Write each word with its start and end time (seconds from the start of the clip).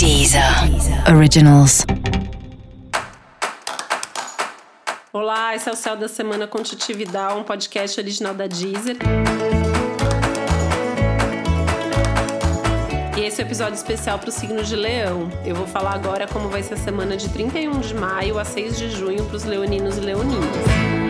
Deezer 0.00 0.42
Originals. 1.14 1.84
Olá, 5.12 5.54
esse 5.54 5.68
é 5.68 5.72
o 5.72 5.76
Céu 5.76 5.94
da 5.94 6.08
Semana 6.08 6.46
com 6.46 6.62
Titi 6.62 6.94
Vidal, 6.94 7.38
um 7.38 7.44
podcast 7.44 8.00
original 8.00 8.32
da 8.32 8.46
Deezer. 8.46 8.96
E 13.14 13.20
esse 13.20 13.42
é 13.42 13.44
o 13.44 13.46
um 13.46 13.48
episódio 13.50 13.74
especial 13.74 14.18
para 14.18 14.30
o 14.30 14.32
signo 14.32 14.64
de 14.64 14.74
Leão. 14.74 15.28
Eu 15.44 15.54
vou 15.54 15.66
falar 15.66 15.96
agora 15.96 16.26
como 16.26 16.48
vai 16.48 16.62
ser 16.62 16.72
a 16.72 16.78
semana 16.78 17.14
de 17.14 17.28
31 17.28 17.80
de 17.80 17.94
maio 17.94 18.38
a 18.38 18.44
6 18.46 18.78
de 18.78 18.90
junho 18.92 19.22
para 19.26 19.36
os 19.36 19.44
leoninos 19.44 19.98
e 19.98 20.00
leoninas 20.00 21.09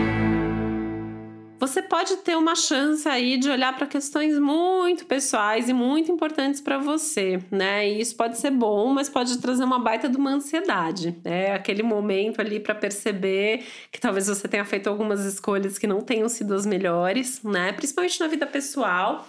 você 1.61 1.79
pode 1.79 2.17
ter 2.17 2.35
uma 2.35 2.55
chance 2.55 3.07
aí 3.07 3.37
de 3.37 3.47
olhar 3.47 3.75
para 3.77 3.85
questões 3.85 4.39
muito 4.39 5.05
pessoais 5.05 5.69
e 5.69 5.73
muito 5.73 6.11
importantes 6.11 6.59
para 6.59 6.79
você, 6.79 7.39
né? 7.51 7.87
E 7.87 8.01
isso 8.01 8.15
pode 8.15 8.39
ser 8.39 8.49
bom, 8.49 8.91
mas 8.91 9.07
pode 9.07 9.37
trazer 9.37 9.63
uma 9.63 9.77
baita 9.77 10.09
de 10.09 10.17
uma 10.17 10.31
ansiedade. 10.31 11.15
É 11.23 11.53
aquele 11.53 11.83
momento 11.83 12.41
ali 12.41 12.59
para 12.59 12.73
perceber 12.73 13.63
que 13.91 14.01
talvez 14.01 14.25
você 14.25 14.47
tenha 14.47 14.65
feito 14.65 14.87
algumas 14.89 15.23
escolhas 15.23 15.77
que 15.77 15.85
não 15.85 16.01
tenham 16.01 16.27
sido 16.27 16.55
as 16.55 16.65
melhores, 16.65 17.43
né? 17.43 17.71
Principalmente 17.73 18.19
na 18.19 18.27
vida 18.27 18.47
pessoal. 18.47 19.27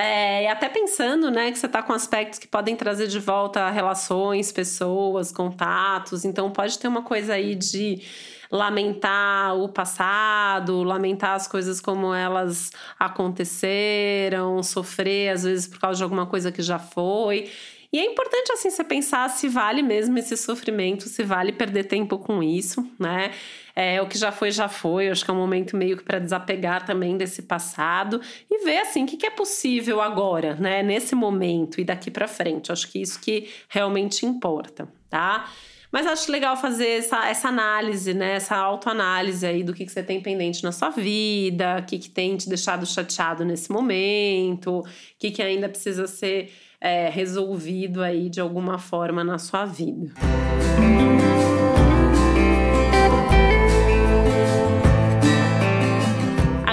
É, 0.00 0.44
e 0.44 0.46
até 0.46 0.68
pensando, 0.68 1.28
né, 1.28 1.50
que 1.50 1.58
você 1.58 1.66
está 1.66 1.82
com 1.82 1.92
aspectos 1.92 2.38
que 2.38 2.46
podem 2.46 2.76
trazer 2.76 3.08
de 3.08 3.18
volta 3.18 3.68
relações, 3.68 4.52
pessoas, 4.52 5.32
contatos. 5.32 6.24
Então 6.24 6.52
pode 6.52 6.78
ter 6.78 6.86
uma 6.86 7.02
coisa 7.02 7.34
aí 7.34 7.56
de 7.56 8.00
lamentar 8.48 9.56
o 9.56 9.68
passado, 9.68 10.84
lamentar 10.84 11.32
as 11.34 11.48
coisas 11.48 11.80
como 11.80 12.14
elas 12.14 12.70
aconteceram, 12.96 14.62
sofrer 14.62 15.30
às 15.30 15.42
vezes 15.42 15.66
por 15.66 15.80
causa 15.80 15.96
de 15.96 16.04
alguma 16.04 16.26
coisa 16.26 16.52
que 16.52 16.62
já 16.62 16.78
foi. 16.78 17.50
E 17.90 17.98
é 17.98 18.04
importante 18.04 18.52
assim 18.52 18.68
você 18.68 18.84
pensar 18.84 19.28
se 19.30 19.48
vale 19.48 19.82
mesmo 19.82 20.18
esse 20.18 20.36
sofrimento, 20.36 21.08
se 21.08 21.22
vale 21.22 21.52
perder 21.52 21.84
tempo 21.84 22.18
com 22.18 22.42
isso, 22.42 22.86
né? 22.98 23.32
É, 23.74 24.02
o 24.02 24.06
que 24.06 24.18
já 24.18 24.30
foi, 24.30 24.50
já 24.50 24.68
foi. 24.68 25.08
Acho 25.08 25.24
que 25.24 25.30
é 25.30 25.34
um 25.34 25.38
momento 25.38 25.74
meio 25.74 25.96
que 25.96 26.02
para 26.02 26.18
desapegar 26.18 26.84
também 26.84 27.16
desse 27.16 27.42
passado 27.42 28.20
e 28.50 28.62
ver 28.64 28.80
assim 28.80 29.04
o 29.04 29.06
que, 29.06 29.24
é 29.26 29.30
possível 29.30 30.02
agora, 30.02 30.54
né? 30.56 30.82
Nesse 30.82 31.14
momento 31.14 31.80
e 31.80 31.84
daqui 31.84 32.10
para 32.10 32.28
frente. 32.28 32.70
Acho 32.70 32.90
que 32.90 33.00
isso 33.00 33.18
que 33.20 33.48
realmente 33.68 34.26
importa, 34.26 34.86
tá? 35.08 35.48
Mas 35.90 36.06
acho 36.06 36.30
legal 36.30 36.56
fazer 36.56 36.98
essa, 36.98 37.26
essa 37.28 37.48
análise, 37.48 38.12
né? 38.12 38.34
Essa 38.34 38.56
autoanálise 38.56 39.46
aí 39.46 39.62
do 39.64 39.72
que, 39.72 39.86
que 39.86 39.92
você 39.92 40.02
tem 40.02 40.20
pendente 40.20 40.62
na 40.62 40.70
sua 40.70 40.90
vida, 40.90 41.78
o 41.80 41.84
que, 41.84 41.98
que 41.98 42.10
tem 42.10 42.36
te 42.36 42.48
deixado 42.48 42.84
chateado 42.84 43.44
nesse 43.44 43.72
momento, 43.72 44.80
o 44.80 44.84
que, 45.18 45.30
que 45.30 45.42
ainda 45.42 45.68
precisa 45.68 46.06
ser 46.06 46.52
é, 46.80 47.08
resolvido 47.08 48.02
aí 48.02 48.28
de 48.28 48.40
alguma 48.40 48.78
forma 48.78 49.24
na 49.24 49.38
sua 49.38 49.64
vida. 49.64 50.12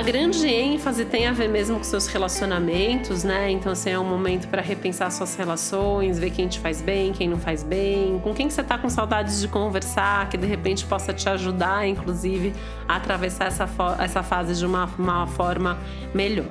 Grande 0.06 0.48
ênfase 0.48 1.04
tem 1.04 1.26
a 1.26 1.32
ver 1.32 1.50
mesmo 1.50 1.78
com 1.78 1.84
seus 1.84 2.06
relacionamentos, 2.06 3.24
né? 3.24 3.50
Então, 3.50 3.72
assim, 3.72 3.90
é 3.90 3.98
um 3.98 4.06
momento 4.06 4.48
para 4.48 4.62
repensar 4.62 5.10
suas 5.10 5.36
relações, 5.36 6.20
ver 6.20 6.30
quem 6.30 6.48
te 6.48 6.60
faz 6.60 6.80
bem, 6.80 7.12
quem 7.12 7.28
não 7.28 7.40
faz 7.40 7.64
bem, 7.64 8.20
com 8.20 8.32
quem 8.32 8.48
que 8.48 8.54
você 8.54 8.62
tá 8.62 8.78
com 8.78 8.88
saudades 8.88 9.42
de 9.42 9.48
conversar, 9.48 10.30
que 10.30 10.38
de 10.38 10.46
repente 10.46 10.86
possa 10.86 11.12
te 11.12 11.28
ajudar, 11.28 11.88
inclusive, 11.88 12.54
a 12.88 12.98
atravessar 12.98 13.46
essa, 13.46 13.68
essa 14.00 14.22
fase 14.22 14.54
de 14.54 14.64
uma, 14.64 14.86
uma 15.00 15.26
forma 15.26 15.80
melhor. 16.14 16.46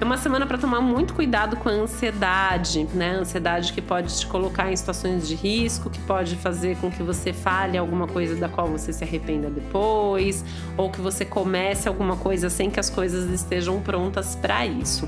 É 0.00 0.04
uma 0.04 0.16
semana 0.16 0.46
para 0.46 0.56
tomar 0.56 0.80
muito 0.80 1.12
cuidado 1.12 1.56
com 1.56 1.68
a 1.68 1.72
ansiedade, 1.72 2.88
né? 2.94 3.16
Ansiedade 3.16 3.70
que 3.70 3.82
pode 3.82 4.18
te 4.18 4.26
colocar 4.26 4.72
em 4.72 4.74
situações 4.74 5.28
de 5.28 5.34
risco, 5.34 5.90
que 5.90 6.00
pode 6.00 6.36
fazer 6.36 6.78
com 6.78 6.90
que 6.90 7.02
você 7.02 7.34
fale 7.34 7.76
alguma 7.76 8.06
coisa 8.06 8.34
da 8.34 8.48
qual 8.48 8.66
você 8.66 8.94
se 8.94 9.04
arrependa 9.04 9.50
depois, 9.50 10.42
ou 10.74 10.90
que 10.90 11.02
você 11.02 11.22
comece 11.22 11.86
alguma 11.86 12.16
coisa 12.16 12.48
sem 12.48 12.70
que 12.70 12.80
as 12.80 12.88
coisas 12.88 13.30
estejam 13.30 13.78
prontas 13.82 14.34
para 14.34 14.64
isso. 14.64 15.06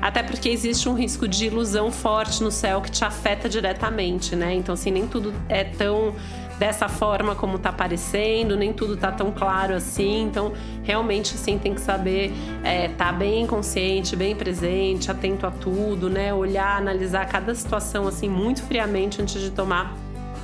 Até 0.00 0.22
porque 0.22 0.48
existe 0.48 0.88
um 0.88 0.94
risco 0.94 1.26
de 1.26 1.46
ilusão 1.46 1.90
forte 1.90 2.42
no 2.42 2.50
céu 2.50 2.80
que 2.80 2.90
te 2.90 3.04
afeta 3.04 3.48
diretamente, 3.48 4.36
né? 4.36 4.54
Então, 4.54 4.72
assim, 4.72 4.90
nem 4.90 5.06
tudo 5.06 5.32
é 5.48 5.64
tão 5.64 6.14
dessa 6.58 6.88
forma 6.88 7.36
como 7.36 7.58
tá 7.58 7.68
aparecendo, 7.68 8.56
nem 8.56 8.72
tudo 8.72 8.96
tá 8.96 9.12
tão 9.12 9.30
claro 9.30 9.74
assim. 9.74 10.22
Então, 10.22 10.52
realmente, 10.82 11.34
assim, 11.34 11.58
tem 11.58 11.74
que 11.74 11.80
saber 11.80 12.32
é, 12.64 12.88
tá 12.88 13.12
bem 13.12 13.46
consciente, 13.46 14.16
bem 14.16 14.34
presente, 14.34 15.10
atento 15.10 15.46
a 15.46 15.50
tudo, 15.50 16.10
né? 16.10 16.34
Olhar, 16.34 16.76
analisar 16.76 17.26
cada 17.26 17.54
situação, 17.54 18.06
assim, 18.06 18.28
muito 18.28 18.62
friamente 18.62 19.22
antes 19.22 19.40
de 19.40 19.50
tomar 19.50 19.96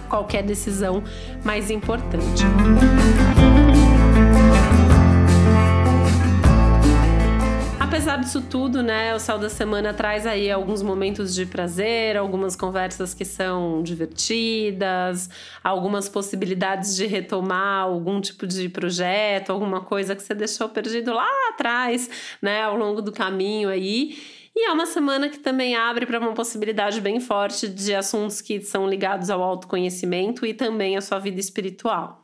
qualquer 0.09 0.43
decisão 0.43 1.03
mais 1.45 1.71
importante. 1.71 2.45
apesar 2.45 3.04
disso 8.25 8.41
tudo, 8.41 8.83
né, 8.83 9.15
o 9.15 9.21
Céu 9.21 9.39
da 9.39 9.51
Semana 9.51 9.93
traz 9.93 10.27
aí 10.27 10.51
alguns 10.51 10.81
momentos 10.81 11.35
de 11.35 11.45
prazer, 11.45 12.17
algumas 12.17 12.57
conversas 12.57 13.13
que 13.13 13.25
são 13.25 13.83
divertidas, 13.83 15.29
algumas 15.63 16.09
possibilidades 16.09 16.97
de 16.97 17.05
retomar 17.05 17.83
algum 17.83 18.23
tipo 18.23 18.47
de 18.47 18.67
projeto, 18.71 19.51
alguma 19.51 19.83
coisa 19.83 20.17
que 20.17 20.23
você 20.23 20.35
deixou 20.35 20.71
perdido 20.71 21.13
lá 21.13 21.29
atrás, 21.51 22.09
né, 22.41 22.63
ao 22.63 22.77
longo 22.77 23.03
do 23.03 23.13
caminho 23.13 23.69
aí. 23.69 24.17
E 24.57 24.69
é 24.69 24.73
uma 24.73 24.87
semana 24.87 25.29
que 25.29 25.39
também 25.39 25.77
abre 25.77 26.07
para 26.07 26.19
uma 26.19 26.33
possibilidade 26.33 27.03
bem 27.03 27.21
forte 27.21 27.69
de 27.69 27.95
assuntos 27.95 28.41
que 28.41 28.59
são 28.63 28.89
ligados 28.89 29.29
ao 29.29 29.43
autoconhecimento 29.43 30.47
e 30.47 30.55
também 30.55 30.97
à 30.97 31.03
sua 31.03 31.19
vida 31.19 31.39
espiritual. 31.39 32.24